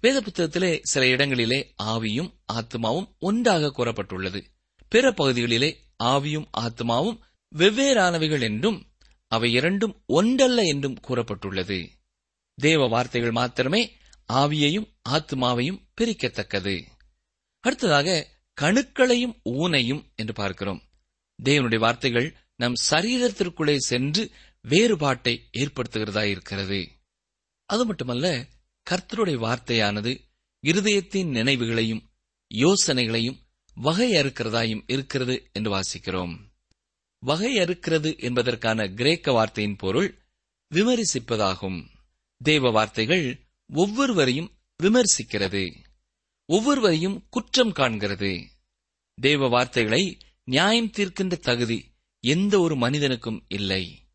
வேத 0.00 0.20
புத்தகத்திலே 0.20 0.78
சில 0.82 1.06
இடங்களிலே 1.06 1.74
ஆவியும் 1.82 2.38
ஆத்மாவும் 2.52 3.18
ஒன்றாக 3.18 3.66
கூறப்பட்டுள்ளது. 3.66 4.44
பிற 4.88 5.10
பகுதிகளிலே 5.10 5.76
ஆவியும் 6.04 6.48
ஆத்மாவும் 6.58 7.18
வெவ்வேறானவைகள் 7.54 8.40
என்றும் 8.40 8.90
அவை 9.26 9.52
இரண்டும் 9.52 10.02
ஒன்றல்ல 10.06 10.62
என்றும் 10.62 11.00
கூறப்பட்டுள்ளது. 11.08 11.88
தேவ 12.54 12.86
வார்த்தைகள் 12.86 13.30
மாத்திரமே 13.30 13.96
ஆவியையும் 14.32 14.92
ஆத்மாவையும் 15.08 15.86
பிரிக்கத்தக்கது. 16.00 16.86
அடுத்ததாக 17.60 18.28
கணுக்களையும் 18.60 19.40
ஊனையும் 19.44 20.14
என்று 20.14 20.32
பார்க்கிறோம். 20.32 20.82
தேவனுடைய 21.44 21.78
வார்த்தைகள் 21.78 22.36
நம் 22.56 22.74
சரீரத்திற்குள்ளே 22.90 23.76
சென்று 23.76 24.30
வேறுபாட்டை 24.60 25.48
ஏற்படுத்துகிறதா 25.58 26.22
இருக்கிறது. 26.22 26.88
அது 27.64 27.86
மட்டுமல்ல 27.86 28.46
கர்த்தருடைய 28.90 29.38
வார்த்தையானது 29.38 30.20
இருதயத்தின் 30.66 31.30
நினைவுகளையும் 31.30 32.02
யோசனைகளையும் 32.54 33.38
வகையறுக்கிறதாயும் 33.82 34.82
இருக்கிறது 34.86 35.50
என்று 35.52 35.80
வாசிக்கிறோம். 35.80 36.49
வகையறுக்கிறது 37.26 38.18
என்பதற்கான 38.18 38.88
கிரேக்க 38.88 39.32
வார்த்தையின் 39.32 39.76
பொருள் 39.76 40.18
விமரிசிப்பதாகும். 40.74 41.86
தேவ 42.38 42.70
வார்த்தைகள் 42.70 43.40
ஒவ்வொருவரையும் 43.66 44.52
விமர்சிக்கிறது. 44.82 45.74
ஒவ்வொருவரையும் 46.44 47.26
குற்றம் 47.30 47.72
காண்கிறது. 47.72 48.44
தேவ 49.14 49.48
வார்த்தைகளை 49.48 50.18
நியாயம் 50.44 50.90
தீர்க்கின்ற 50.90 51.36
தகுதி 51.36 51.92
எந்த 52.20 52.60
ஒரு 52.60 52.76
மனிதனுக்கும் 52.76 53.44
இல்லை. 53.48 54.08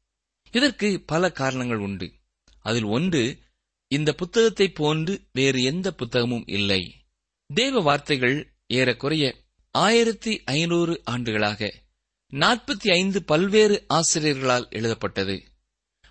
இதற்கு 0.52 1.04
பல 1.06 1.32
காரணங்கள் 1.32 1.78
உண்டு. 1.78 2.14
அதில் 2.60 2.84
ஒன்று 2.84 3.40
இந்த 3.88 4.14
புத்தகத்தை 4.14 4.70
போன்று 4.70 5.28
வேறு 5.32 5.64
எந்த 5.64 5.96
புத்தகமும் 5.98 6.44
இல்லை. 6.46 7.06
தேவ 7.54 7.80
வார்த்தைகள் 7.80 8.54
ஏறக்குறைய 8.68 9.36
ஆயிரத்தி 9.72 10.44
ஐநூறு 10.44 11.02
ஆண்டுகளாக 11.04 11.84
நாற்பத்தி 12.36 12.92
ஐந்து 12.92 13.24
பல்வேறு 13.24 13.86
ஆசிரியர்களால் 13.88 14.68
எழுதப்பட்டது. 14.70 15.44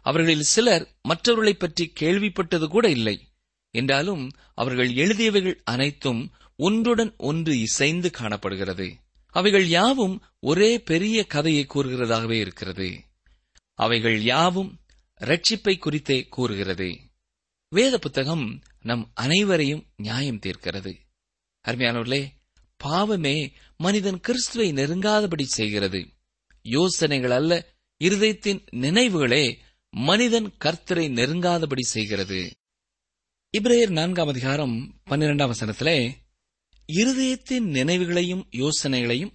அவர்களில் 0.02 0.43
சிலர் 0.43 0.97
மற்றவர்களைப் 1.02 1.59
பற்றி 1.59 1.93
கேள்விப்பட்டது 2.00 2.66
கூட 2.66 2.88
இல்லை. 2.88 3.28
என்றாலும் 3.71 4.31
அவர்கள் 4.54 4.93
எழுதியவைகள் 4.93 5.61
அனைத்தும் 5.64 6.33
ஒன்றுடன் 6.57 7.14
ஒன்று 7.16 7.61
இசைந்து 7.61 8.11
காணப்படுகிறது. 8.11 8.97
அவைகள் 9.26 9.66
யாவும் 9.66 10.23
ஒரே 10.40 10.83
பெரிய 10.83 11.25
கதையை 11.25 11.66
கூறுகிறதாகவே 11.75 12.40
இருக்கிறது. 12.40 13.05
அவைகள் 13.75 14.22
யாவும் 14.22 14.81
ரட்சிப்பை 15.20 15.79
குறித்தே 15.79 16.27
கூறுகிறது. 16.27 16.99
வேத 17.68 17.99
புத்தகம் 17.99 18.62
நம் 18.81 19.11
அனைவரையும் 19.14 19.87
நியாயம் 19.96 20.40
தீர்க்கிறது. 20.46 20.96
அருமையானவர்களே 21.68 22.29
பாவமே 22.77 23.53
மனிதன் 23.77 24.20
கிறிஸ்துவை 24.20 24.72
நெருங்காதபடி 24.72 25.42
செய்கிறது. 25.42 26.12
யோசனைகள் 26.64 27.31
அல்ல. 27.31 27.77
இருதயத்தின் 28.05 28.66
நினைவுகளே 28.72 29.59
மனிதன் 29.90 30.53
கர்த்தரை 30.64 31.07
நெருங்காதபடி 31.11 31.81
செய்கிறது. 31.81 32.50
இப்ரேயர் 33.59 33.90
நான்காம் 33.90 34.29
அதிகாரம் 34.29 35.03
பன்னிரெண்டாம் 35.11 35.53
வசனத்திலே 35.55 36.12
இருதயத்தின் 36.92 37.66
நினைவுகளையும் 37.70 38.48
யோசனைகளையும் 38.50 39.35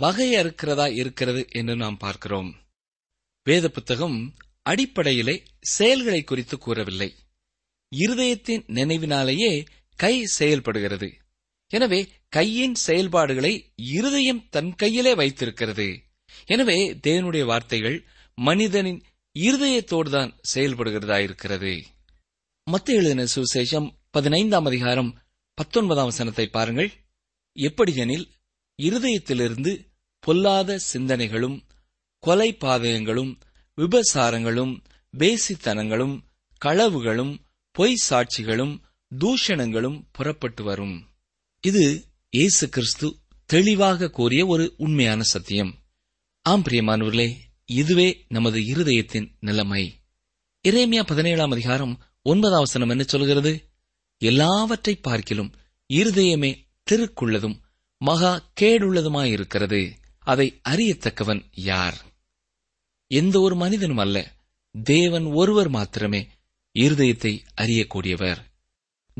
வகையறுக்கிறதா 0.00 0.94
இருக்கிறது 0.94 1.46
என்று 1.48 1.76
நாம் 1.76 1.96
பார்க்கிறோம். 1.96 2.54
வேத 3.44 3.68
புத்தகம் 3.68 4.34
அடிப்படையிலே 4.62 5.42
செயல்களை 5.60 6.22
குறித்து 6.22 6.58
கூறவில்லை. 6.58 7.14
இருதயத்தின் 7.96 8.64
நினைவினாலேயே 8.68 9.66
கை 9.96 10.24
செயல்படுகிறது. 10.24 11.16
எனவே 11.68 12.08
கையின் 12.28 12.74
செயல்பாடுகளை 12.74 13.72
இருதயம் 13.76 14.48
தன் 14.48 14.74
கையிலே 14.74 15.14
வைத்திருக்கிறது. 15.14 16.02
எனவே 16.52 16.78
தேவனுடைய 17.06 17.44
வார்த்தைகள் 17.50 17.98
மனிதனின் 18.38 19.00
இருதயத்தோடுதான் 19.36 20.30
செயல்படுகிறதா 20.52 21.18
இருக்கிறது 21.26 21.72
மத்திய 22.66 23.00
எழுதின 23.00 23.22
சுவிசேஷம் 23.34 23.88
பதினைந்தாம் 24.10 24.66
அதிகாரம் 24.70 25.10
பத்தொன்பதாம் 25.58 26.10
வசனத்தை 26.10 26.46
பாருங்கள். 26.46 26.90
எப்படியெனில் 27.56 28.26
இருதயத்திலிருந்து 28.78 29.72
பொல்லாத 30.24 30.78
சிந்தனைகளும் 30.92 31.56
கொலை 32.24 32.50
பாதகங்களும் 32.64 33.32
விபசாரங்களும் 33.78 34.74
பேசித்தனங்களும் 35.14 36.14
களவுகளும் 36.62 37.32
பொய் 37.76 38.02
சாட்சிகளும் 38.08 38.74
தூஷணங்களும் 39.12 39.98
புறப்பட்டு 40.16 40.62
வரும். 40.64 40.96
இது 41.64 41.84
இயேசு 42.32 42.64
கிறிஸ்து 42.68 43.08
தெளிவாக 43.50 44.10
கூறிய 44.18 44.42
ஒரு 44.46 44.64
உண்மையான 44.76 45.22
சத்தியம். 45.32 45.72
ஆம் 46.44 46.62
பிரியமானவர்களே 46.62 47.36
இதுவே 47.64 48.24
நமது 48.28 48.60
இருதயத்தின் 48.60 49.30
நிலைமை. 49.40 50.00
இறைமையா 50.68 51.02
பதினேழாம் 51.02 51.50
அதிகாரம் 51.50 52.02
ஒன்பதாம் 52.22 52.58
வசனம் 52.58 52.88
என்ன 52.88 53.02
சொல்கிறது? 53.02 53.70
எல்லாவற்றை 54.18 54.94
பார்க்கிலும் 54.96 55.54
இருதயமே 55.94 56.66
திருக்குள்ளதும் 56.90 57.60
மகா 57.98 58.52
கேடுள்ளதுமாயிருக்கிறது. 58.60 59.92
அதை 60.18 60.60
அறியத்தக்கவன் 60.68 61.44
யார்? 61.52 62.04
எந்த 63.06 63.40
ஒரு 63.40 63.56
மனிதனும் 63.56 63.96
அல்ல 63.96 64.34
தேவன் 64.82 65.24
ஒருவர் 65.24 65.68
மாத்திரமே 65.68 66.28
இருதயத்தை 66.78 67.40
அறியக்கூடியவர். 67.60 68.38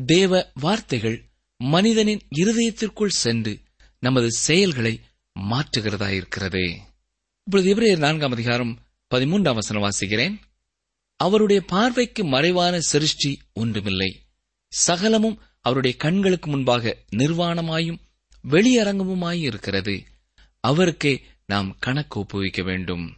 தேவ 0.05 0.51
வார்த்தைகள் 0.53 1.29
மனிதனின் 1.57 2.21
இருதயத்திற்குள் 2.35 3.07
சென்று 3.07 3.59
நமது 3.99 4.31
செயல்களை 4.31 4.99
மாற்றுகிறதாயிருக்கிறது. 5.39 6.91
இப்பொழுது 7.45 7.75
எபிரேயர் 7.75 7.99
நான்காம் 7.99 8.31
அதிகாரம் 8.31 8.79
பதிமூன்றாம் 9.15 9.53
வசனம் 9.53 9.83
வாசிக்கிறேன். 9.83 10.39
அவருடைய 11.15 11.61
பார்வைக்கு 11.61 12.25
மறைவான 12.25 12.79
சிருஷ்டி 12.79 13.41
ஒன்றுமில்லை. 13.53 14.25
சகலமும் 14.67 15.41
அவருடைய 15.61 15.97
கண்களுக்கு 15.97 16.49
முன்பாக 16.49 16.97
நிர்வாணமாயும் 17.15 17.97
வெளியரங்கமுமாயும் 18.49 19.41
இருக்கிறது. 19.41 20.03
அவருக்கே 20.59 21.23
நாம் 21.45 21.75
கணக்கு 21.79 22.19
ஒப்புவிக்க 22.19 22.63
வேண்டும். 22.63 23.17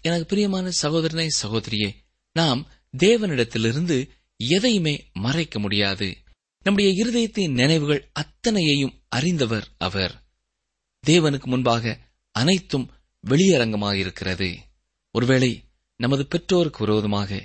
எனக்கு 0.00 0.26
பிரியமான 0.26 0.70
சகோதரனை 0.70 1.28
சகோதரியே 1.42 1.94
நாம் 2.32 2.66
தேவனிடத்திலிருந்து 2.98 4.08
எதையுமே 4.36 5.10
மறைக்க 5.12 5.58
முடியாது. 5.58 6.16
நம்முடைய 6.62 7.04
இருதயத்தின் 7.04 7.52
நினைவுகள் 7.52 8.10
அத்தனையையும் 8.12 9.02
அறிந்தவர் 9.08 9.68
அவர். 9.78 10.22
தேவனுக்கு 11.06 11.44
முன்பாக 11.44 11.98
அனைத்தும் 12.30 12.90
வெளியரங்கமாயிருக்கிறது. 13.26 14.48
ஒருவேளை 15.14 15.50
நமது 16.00 16.26
பெற்றோருக்கு 16.26 16.86
விரோதமாக 16.86 17.40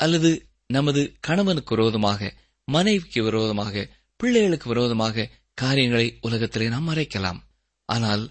அல்லது 0.00 0.30
நமது 0.66 1.02
கணவனுக்கு 1.20 1.76
விரோதமாக 1.76 2.34
மனைவிக்கு 2.68 3.22
விரோதமாக 3.22 3.86
பிள்ளைகளுக்கு 4.16 4.68
விரோதமாக 4.68 5.30
காரியங்களை 5.54 6.18
உலகத்திலே 6.20 6.68
நாம் 6.68 6.88
மறைக்கலாம். 6.88 7.40
ஆனால் 7.84 8.24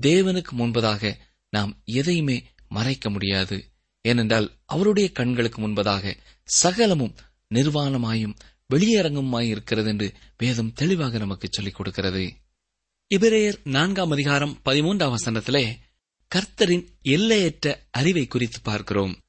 தேவனுக்கு 0.00 0.52
முன்பதாக 0.58 1.12
நாம் 1.52 1.82
எதையுமே 1.84 2.36
மறைக்க 2.68 3.10
முடியாது. 3.10 3.56
ஏனென்றால் 4.04 4.48
அவருடைய 4.66 5.08
கண்களுக்கு 5.12 5.58
முன்பதாக 5.62 6.14
சகலமும் 6.48 7.14
நிர்வாணமாயும் 7.54 8.36
வெளியரங்கமாய் 8.74 9.48
இருக்கிறது 9.48 9.88
என்று 9.88 10.08
வேதம் 10.38 10.72
தெளிவாக 10.72 11.18
நமக்கு 11.18 11.48
சொல்லிக் 11.50 11.74
கொடுக்கிறது. 11.74 12.24
இபிரேயர் 13.14 13.58
நான்காம் 13.64 14.10
அதிகாரம் 14.10 14.54
பதிமூன்றாம் 14.64 15.14
வசனத்திலே 15.14 15.64
கர்த்தரின் 16.34 16.86
எல்லையற்ற 17.02 17.86
அறிவை 17.90 18.26
குறித்து 18.26 18.58
பார்க்கிறோம். 18.62 19.20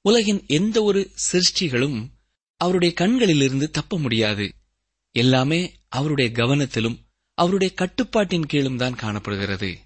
உலகின் 0.00 0.44
எந்த 0.46 0.82
ஒரு 0.82 1.10
சிருஷ்டிகளும் 1.32 1.98
அவருடைய 2.56 2.94
கண்களிலிருந்து 2.94 3.70
தப்ப 3.70 3.98
முடியாது. 3.98 4.52
எல்லாமே 5.14 5.74
அவருடைய 5.88 6.30
கவனத்திலும் 6.34 6.98
அவருடைய 7.38 7.74
கட்டுப்பாட்டின் 7.74 8.46
கீழும் 8.46 8.76
தான் 8.76 8.94
காணப்படுகிறது. 8.94 9.78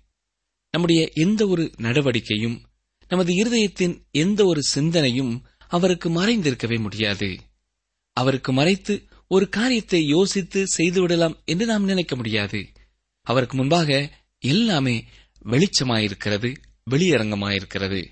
நம்முடைய 0.70 1.10
எந்த 1.14 1.46
ஒரு 1.46 1.70
நடவடிக்கையும் 1.76 2.62
நமது 3.08 3.32
இருதயத்தின் 3.34 4.02
எந்த 4.10 4.44
ஒரு 4.44 4.62
சிந்தனையும் 4.62 5.46
அவருக்கு 5.68 6.08
மறைந்திருக்கவே 6.10 6.78
முடியாது. 6.78 7.38
அவருக்கு 8.12 8.52
மறைத்து 8.52 8.94
ஒரு 9.28 9.48
காரியத்தை 9.48 10.06
யோசித்து 10.06 10.66
செய்துவிடலாம் 10.76 11.36
என்று 11.44 11.66
நாம் 11.66 11.84
நினைக்க 11.84 12.16
முடியாது. 12.16 12.66
அவருக்கு 13.22 13.56
முன்பாக 13.56 14.10
எல்லாமே 14.38 15.04
வெளிச்சமாயிருக்கிறது 15.44 16.54
வெளியரங்கமாயிருக்கிறது. 16.90 18.04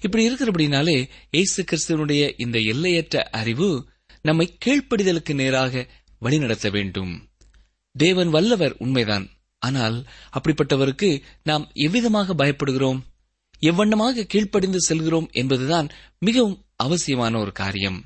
இப்படி 0.00 0.30
இருக்கிறபடினாலே 0.30 1.08
இயேசு 1.30 1.64
கிறிஸ்துவனுடைய 1.64 2.32
இந்த 2.36 2.58
எல்லையற்ற 2.58 3.22
அறிவு 3.22 3.88
நம்மை 4.22 4.56
கீழ்ப்படிதலுக்கு 4.64 5.34
நேராக 5.34 5.86
வழிநடத்த 6.18 6.70
வேண்டும். 6.70 7.28
தேவன் 7.92 8.28
வல்லவர் 8.28 8.74
உண்மைதான். 8.78 9.28
ஆனால் 9.58 10.06
அப்படிப்பட்டவருக்கு 10.32 11.22
நாம் 11.42 11.70
எவ்விதமாக 11.74 12.34
பயப்படுகிறோம்? 12.34 13.00
எவ்வண்ணமாக 13.60 14.22
கீழ்ப்படிந்து 14.22 14.80
செல்கிறோம் 14.80 15.28
என்பதுதான் 15.32 15.88
மிகவும் 16.18 16.64
அவசியமான 16.76 17.38
ஒரு 17.38 17.52
காரியம். 17.52 18.04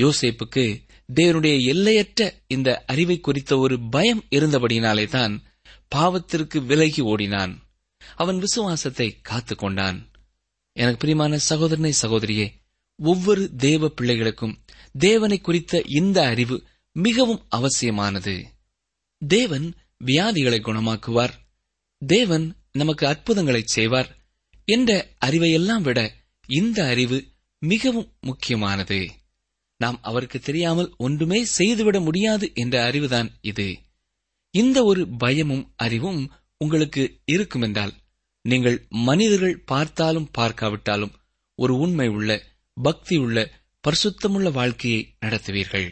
யோசேப்புக்கு 0.00 0.82
தேவனுடைய 1.14 1.62
எல்லையற்ற 1.62 2.34
இந்த 2.46 2.84
அறிவை 2.86 3.20
குறித்த 3.20 3.58
ஒரு 3.58 3.88
பயம் 3.88 4.24
இருந்தபடினாலே 4.30 5.08
தான் 5.08 5.42
பாவத்திற்கு 5.94 6.64
விலகி 6.64 7.02
ஓடினான். 7.02 7.69
அவன் 8.14 8.38
விசுவாசத்தை 8.38 9.18
காத்து 9.20 9.56
கொண்டான் 9.56 10.10
எனக்கு 10.72 10.98
பிரியமான 10.98 11.38
சகோதரனை 11.38 11.92
சகோதரியே 12.02 12.52
ஒவ்வொரு 12.96 13.54
தேவ 13.56 13.92
பிள்ளைகளுக்கும் 14.00 14.58
தேவனை 14.98 15.40
குறித்த 15.40 15.82
இந்த 15.86 16.26
அறிவு 16.26 16.62
மிகவும் 16.92 17.46
அவசியமானது. 17.48 18.44
தேவன் 19.26 19.74
வியாதிகளை 20.06 20.60
குணமாக்குவார். 20.60 21.30
தேவன் 22.06 22.56
நமக்கு 22.72 23.06
அற்புதங்களை 23.06 23.62
செய்வார் 23.64 24.16
என்ற 24.64 25.08
அறிவையெல்லாம் 25.26 25.82
விட 25.82 26.14
இந்த 26.46 26.86
அறிவு 26.86 27.24
மிகவும் 27.58 28.16
முக்கியமானது. 28.20 29.10
நாம் 29.76 29.98
அவருக்கு 30.02 30.38
தெரியாமல் 30.38 30.94
ஒன்றுமே 30.96 31.44
செய்துவிட 31.44 32.00
முடியாது 32.00 32.50
என்ற 32.54 32.92
அறிவுதான் 32.92 33.30
இது. 33.40 33.78
இந்த 34.50 34.84
ஒரு 34.84 35.08
பயமும் 35.08 35.72
அறிவும் 35.76 36.30
உங்களுக்கு 36.64 37.02
இருக்குமென்றால் 37.32 37.92
நீங்கள் 38.44 38.86
மனிதர்கள் 38.88 39.62
பார்த்தாலும் 39.64 40.30
பார்க்காவிட்டாலும் 40.38 41.14
ஒரு 41.58 41.74
உண்மை 41.76 42.08
உள்ள 42.08 42.30
பக்தி 42.76 43.16
உள்ள 43.16 43.38
பரிசுத்தமுள்ள 43.84 44.52
வாழ்க்கையை 44.52 45.00
நடத்துவீர்கள். 45.20 45.88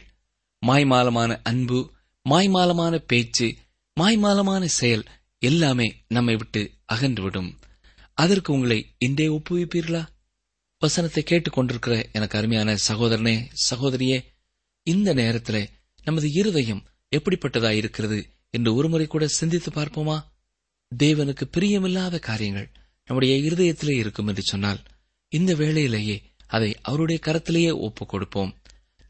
மாய்மாலமான 0.67 1.41
அன்பு 1.43 1.79
மாய்மாலமான 2.27 2.99
பேச்சு 3.07 3.49
மாய்மாலமான 3.97 4.65
செயல் 4.65 5.05
எல்லாமே 5.39 5.89
நம்மை 6.09 6.37
விட்டு 6.37 6.63
அகன்றுவிடும். 6.93 7.51
அதற்கு 8.15 8.53
உங்களை 8.53 8.79
இன்றே 8.99 9.29
ஒப்புவிப்பீர்களா? 9.29 10.03
வசனத்தை 10.83 11.23
கேட்டுக் 11.23 11.53
கொண்டிருக்கிற 11.53 12.09
எனக்கு 12.13 12.39
அருமையான 12.39 12.77
சகோதரனே 12.89 13.37
சகோதரியே 13.71 14.19
இந்த 14.87 15.13
நேரத்தில் 15.15 15.69
நமது 16.05 16.29
இருதயம் 16.33 16.87
எப்படிப்பட்டதா 17.17 17.71
இருக்கிறது 17.71 18.19
என்று 18.51 18.75
ஒருமுறை 18.75 19.07
கூட 19.07 19.27
சிந்தித்து 19.27 19.71
பார்ப்போமா? 19.71 20.19
தேவனுக்கு 20.97 21.41
பிரியமில்லாத 21.57 22.19
காரியங்கள் 22.19 22.71
நம்முடைய 23.05 23.37
இருதயத்திலே 23.37 23.91
இருக்கும் 23.91 24.27
என்று 24.27 24.43
சொன்னால் 24.43 24.79
இந்த 25.29 25.55
வேளையிலேயே 25.55 26.23
அதை 26.47 26.77
அவருடைய 26.83 27.21
கரத்திலேயே 27.25 27.79
ஒப்புக் 27.79 28.09
கொடுப்போம் 28.09 28.57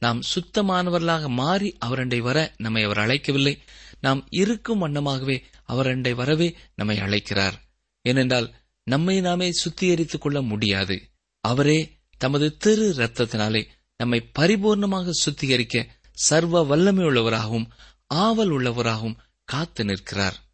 நாம் 0.00 0.20
சுத்தமானவர்களாக 0.34 1.28
மாறி 1.28 1.76
அவரண்டை 1.86 2.18
வர 2.18 2.54
நம்மை 2.56 2.82
அவர் 2.82 2.98
அழைக்கவில்லை. 2.98 3.58
நாம் 4.00 4.26
இருக்கும் 4.30 4.86
வண்ணமாகவே 4.86 5.42
அவரண்டை 5.68 6.14
வரவே 6.14 6.56
நம்மை 6.74 6.98
அழைக்கிறார். 6.98 7.62
ஏனென்றால் 8.02 8.54
நம்மை 8.84 9.20
நாமே 9.20 9.50
சுத்திகரித்துக் 9.50 10.20
கொள்ள 10.20 10.42
முடியாது. 10.42 11.00
அவரே 11.40 11.98
தமது 12.18 12.56
திரு 12.56 12.94
ரத்தத்தினாலே 12.96 13.66
நம்மை 13.96 14.30
பரிபூர்ணமாக 14.38 15.10
சுத்திகரிக்க 15.26 15.86
சர்வ 16.12 16.62
வல்லமை 16.62 17.04
உள்ளவராகவும் 17.04 17.66
ஆவல் 18.06 18.50
உள்ளவராகவும் 18.50 19.16
காத்து 19.44 19.84
நிற்கிறார். 19.84 20.47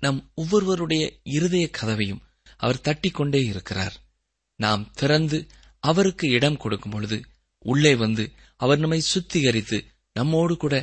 நம் 0.00 0.30
ஒவ்வொருவருடைய 0.34 1.20
இருதய 1.22 1.70
கதவையும் 1.70 2.22
அவர் 2.56 2.80
தட்டிக்கொண்டே 2.80 3.44
இருக்கிறார். 3.44 3.96
நாம் 4.56 4.90
திறந்து 4.92 5.46
அவருக்கு 5.78 6.28
இடம் 6.28 6.56
கொடுக்கும் 6.56 6.92
பொழுது 6.92 7.22
உள்ளே 7.58 7.94
வந்து 7.94 8.32
அவர் 8.56 8.78
நம்மை 8.78 9.02
சுத்திகரித்து 9.14 9.84
நம்மோடு 10.12 10.56
கூட 10.56 10.74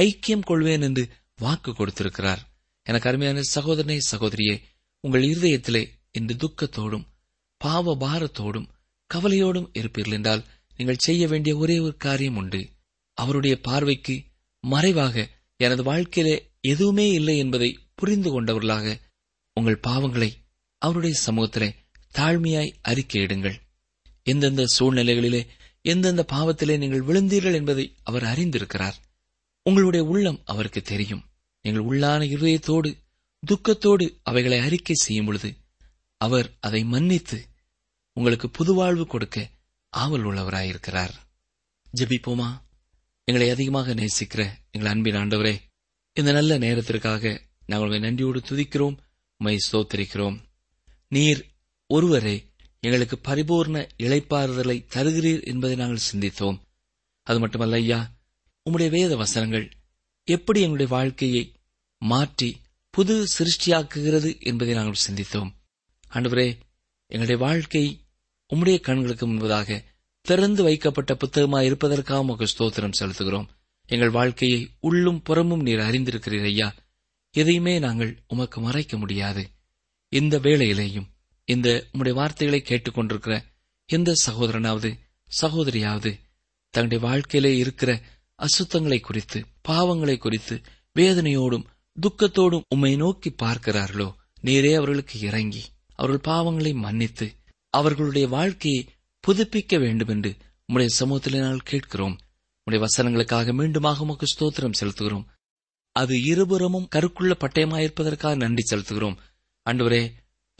ஐக்கியம் 0.00 0.46
கொள்வேன் 0.46 0.82
என்று 0.82 1.08
வாக்கு 1.36 1.74
கொடுத்திருக்கிறார். 1.74 2.42
எனக்கு 2.82 3.08
அருமையான 3.08 3.40
சகோதரனே 3.54 3.98
சகோதரியே 4.10 4.62
உங்கள் 5.00 5.22
இருதயத்திலே 5.22 5.88
இன்று 6.12 6.34
துக்கத்தோடும் 6.34 7.06
பாவ 7.56 7.96
பாரத்தோடும் 7.96 8.68
கவலையோடும் 9.14 9.70
இருப்பீர்கள் 9.72 10.12
என்றால் 10.12 10.44
நீங்கள் 10.76 10.96
செய்ய 10.96 11.28
வேண்டிய 11.28 11.56
ஒரே 11.56 11.78
ஒரு 11.78 11.96
காரியம் 11.96 12.36
உண்டு. 12.36 12.60
அவருடைய 13.18 13.60
பார்வைக்கு 13.60 14.24
மறைவாக 14.60 15.28
எனது 15.56 15.82
வாழ்க்கையிலே 15.82 16.36
எதுவுமே 16.60 17.10
இல்லை 17.10 17.38
என்பதை 17.38 17.78
புரிந்து 17.94 18.30
கொண்டவர்களாக 18.30 18.98
உங்கள் 19.54 19.80
பாவங்களை 19.86 20.30
அவருடைய 20.78 21.20
சமூகத்திலே 21.26 21.74
தாழ்மையாய் 22.14 22.74
அறிக்கையிடுங்கள். 22.88 23.54
எந்தெந்த 24.22 24.64
சூழ்நிலைகளிலே 24.78 25.46
எந்தெந்த 25.82 26.24
பாவத்திலே 26.32 26.78
நீங்கள் 26.78 27.04
விழுந்தீர்கள் 27.04 27.54
என்பதை 27.54 27.96
அவர் 28.02 28.22
அறிந்திருக்கிறார். 28.22 28.94
உங்களுடைய 29.62 30.06
உள்ளம் 30.06 30.42
அவருக்கு 30.44 30.82
தெரியும். 30.82 31.24
நீங்கள் 31.62 31.84
உள்ளான 31.84 32.22
இருதயத்தோடு 32.22 32.96
துக்கத்தோடு 33.42 34.20
அவைகளை 34.22 34.58
அறிக்கை 34.58 34.96
செய்யும் 34.96 35.24
பொழுது 35.24 35.56
அவர் 36.16 36.50
அதை 36.60 36.84
மன்னித்து 36.84 37.48
உங்களுக்கு 38.12 38.50
புதுவாழ்வு 38.50 39.06
கொடுக்க 39.06 39.50
ஆவல் 39.88 40.24
உள்ளவராயிருக்கிறார். 40.24 41.14
ஜபிப்போமா? 41.96 42.62
எங்களை 43.24 43.50
அதிகமாக 43.50 43.94
நேசிக்கிற 43.94 44.48
எங்கள் 44.70 44.90
அன்பின் 44.90 45.14
ஆண்டவரே 45.14 45.60
இந்த 46.12 46.32
நல்ல 46.32 46.58
நேரத்திற்காக 46.58 47.40
நாங்கள் 47.66 47.88
உங்களை 47.88 47.98
நன்றியோடு 48.00 48.40
துதிக்கிறோம் 48.40 48.96
உமை 49.36 49.58
ஸ்தோத்திரிக்கிறோம். 49.66 50.36
நீர் 51.08 51.40
ஒருவரே 51.86 52.36
எங்களுக்கு 52.80 53.16
பரிபூர்ண 53.18 53.76
இளைப்பாறுதலை 53.98 54.76
தருகிறீர் 54.94 55.42
என்பதை 55.44 55.76
நாங்கள் 55.76 56.06
சிந்தித்தோம். 56.12 56.58
அது 57.22 57.38
மட்டுமல்ல 57.38 57.76
ஐயா 57.76 58.10
உம்முடைய 58.66 58.88
வேத 58.88 59.16
வசனங்கள் 59.16 59.70
எப்படி 60.24 60.58
எங்களுடைய 60.60 60.92
வாழ்க்கையை 60.92 61.56
மாற்றி 61.98 62.56
புது 62.90 63.26
சிருஷ்டியாக்குகிறது 63.38 64.40
என்பதை 64.40 64.74
நாங்கள் 64.74 65.04
சிந்தித்தோம். 65.06 65.50
ஆண்டவரே 66.10 66.58
எங்களுடைய 67.06 67.36
வாழ்க்கை 67.36 68.00
உம்முடைய 68.52 68.80
கண்களுக்கு 68.80 69.26
முன்பதாக 69.28 69.84
திறந்து 70.20 70.62
வைக்கப்பட்ட 70.62 71.14
புத்தகமாக 71.14 71.64
இருப்பதற்காக 71.64 72.20
உமக்கு 72.20 72.44
ஸ்தோத்திரம் 72.44 72.96
செலுத்துகிறோம். 73.00 73.48
எங்கள் 73.86 74.10
வாழ்க்கையை 74.10 74.60
உள்ளும் 74.80 75.22
புறமும் 75.22 75.60
நீர் 75.60 75.78
அறிந்திருக்கிறீர் 75.78 76.44
ஐயா. 76.44 76.74
எதையுமே 77.34 77.78
நாங்கள் 77.78 78.12
உமக்கு 78.26 78.58
மறைக்க 78.60 78.96
முடியாது. 78.96 79.42
இந்த 80.12 80.38
வேளையிலேயும் 80.38 81.08
இந்த 81.48 81.68
உம்முடைய 81.92 82.12
வார்த்தைகளை 82.12 82.60
கேட்டுக்கொண்டிருக்கிற 82.68 83.34
எந்த 83.88 84.10
சகோதரனாவது 84.26 84.90
சகோதரியாவது 85.40 86.10
தங்களுடைய 86.74 87.00
வாழ்க்கையிலே 87.06 87.52
இருக்கிற 87.56 87.90
அசுத்தங்களை 88.38 89.00
குறித்து 89.00 89.38
பாவங்களை 89.68 90.16
குறித்து 90.18 90.56
வேதனையோடும் 90.94 91.66
துக்கத்தோடும் 91.96 92.66
உம்மை 92.68 92.96
நோக்கி 92.96 93.30
பார்க்கிறார்களோ 93.42 94.08
நீரே 94.42 94.72
அவர்களுக்கு 94.74 95.18
இறங்கி 95.18 95.62
அவர்கள் 95.94 96.34
பாவங்களை 96.34 96.72
மன்னித்து 96.74 97.26
அவர்களுடைய 97.74 98.28
வாழ்க்கையை 98.28 98.80
புதுப்பிக்க 99.24 99.78
வேண்டும் 99.78 100.08
என்று 100.08 100.30
உம்முடைய 100.68 100.88
சமூகத்திலே 100.98 101.38
நாங்கள் 101.38 101.70
கேட்கிறோம். 101.70 102.16
உடைய 102.66 102.80
வசனங்களுக்காக 102.84 103.54
மீண்டுமாக 103.58 103.98
உமக்கு 103.98 104.26
ஸ்தோத்திரம் 104.32 104.78
செலுத்துகிறோம். 104.80 105.26
அது 105.94 106.22
இருபுறமும் 106.22 106.88
கருக்குள்ள 106.94 107.32
பட்டயமாயிருப்பதற்காக 107.38 108.36
நன்றி 108.36 108.62
செலுத்துகிறோம். 108.70 109.16
அன்றுவரே 109.70 110.12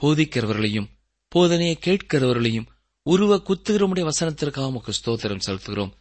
போதிக்கிறவர்களையும் 0.02 0.88
போதனையை 1.34 1.74
கேட்கிறவர்களையும் 1.84 2.66
உருவ 3.02 3.36
குத்துகிறமுடைய 3.36 4.10
வசனத்திற்காக 4.10 4.66
உமக்கு 4.66 4.92
ஸ்தோத்திரம் 4.92 5.40
செலுத்துகிறோம். 5.46 5.92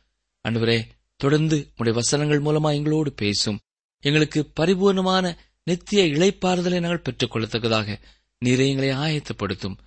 அன்றுவரே 0.48 0.82
தொடர்ந்து 1.16 1.72
உடைய 1.78 1.98
வசனங்கள் 1.98 2.42
மூலமா 2.42 2.74
எங்களோடு 2.74 3.12
பேசும். 3.12 3.60
எங்களுக்கு 4.00 4.52
பரிபூர்ணமான 4.60 5.38
நித்திய 5.64 6.04
இழைப்பாறுதலை 6.04 6.80
நாங்கள் 6.80 7.00
பெற்றுக் 7.00 7.36
கொள்ளத்தக்கதாக 7.36 8.00
நீரை 8.38 8.70
எங்களை 8.70 8.92
ஆயத்தப்படுத்தும். 8.96 9.78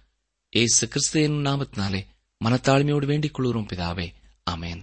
ஏசு 0.50 0.88
கிறிஸ்துவின் 0.88 1.44
நாமத்தினாலே 1.44 2.06
மனத்தாழ்மையோடு 2.44 3.06
வேண்டிக் 3.06 3.34
கொள்கிறோம் 3.34 3.66
பிதாவே. 3.74 4.12
அமேன் 4.50 4.82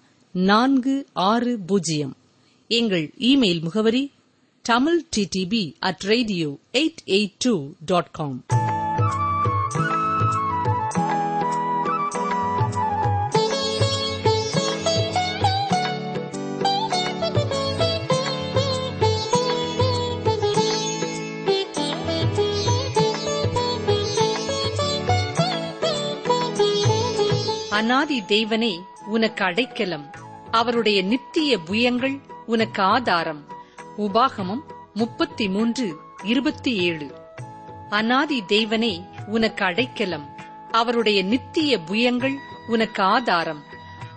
நான்கு 0.33 1.05
ஆறு 1.13 1.59
பூஜ்ஜியம். 1.59 2.17
எங்கள் 2.67 3.13
இமெயில் 3.19 3.61
முகவரி 3.61 4.11
Tamil 4.61 5.05
DTP 5.17 5.73
at 5.79 5.99
radio 5.99 6.57
eight 6.73 7.03
eight 7.05 7.33
two 7.37 7.69
dot 7.85 8.11
com 8.11 8.45
அநாதி 27.69 28.21
தேவனே 28.21 28.79
உனக்கு 29.05 29.43
அடைக்கலம். 29.43 30.20
அவருடைய 30.51 31.01
நித்திய 31.01 31.57
புயங்கள் 31.57 32.19
உனக்கு 32.45 32.81
ஆதாரம். 32.83 33.45
உபாகமம் 33.97 34.61
முப்பத்தி 34.93 35.49
மூன்று 35.49 35.95
இருபத்தி 36.23 36.77
ஏழு 36.77 37.15
அநாதி 37.89 38.43
தேவனே 38.47 39.05
உனக்கு 39.25 39.65
அடைக்கலம். 39.65 40.29
அவருடைய 40.71 41.23
நித்திய 41.23 41.77
புயங்கள் 41.77 42.35
உனக்கு 42.67 43.03
ஆதாரம். 43.03 43.63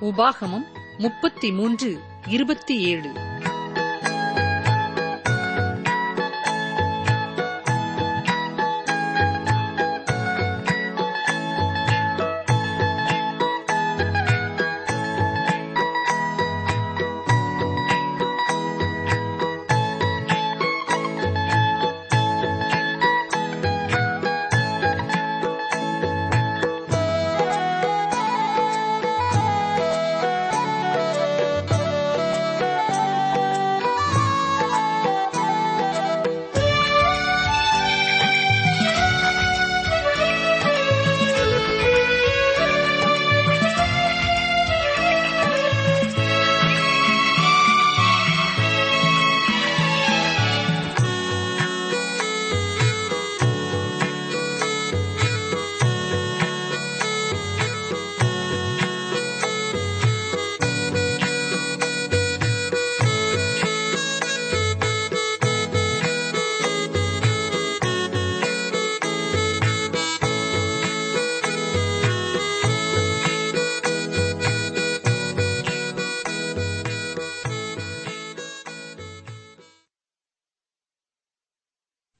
உபாகமம் 0.01 0.66
முப்பத்தி 0.99 1.53
மூன்று 1.53 2.01
இருபத்தி 2.27 2.81
ஏழு 2.81 3.12